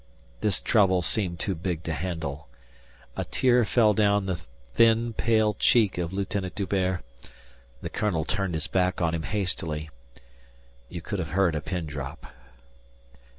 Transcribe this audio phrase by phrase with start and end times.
[0.39, 2.47] This trouble seemed too big to handle.
[3.15, 4.41] A tear fell down the
[4.73, 7.03] thin, pale cheek of Lieutenant D'Hubert.
[7.83, 9.91] The colonel turned his back on him hastily.
[10.89, 12.25] You could have heard a pin drop.